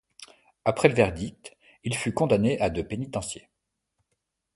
[0.65, 3.47] Après le verdict, Il fut condamné à de pénitencier.